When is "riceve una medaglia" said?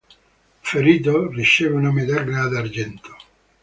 1.29-2.47